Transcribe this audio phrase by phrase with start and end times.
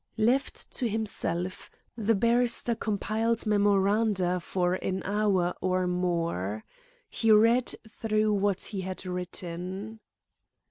[0.17, 6.65] Left to himself, the barrister compiled memoranda for an hour or more.
[7.07, 9.99] He read through what he had written.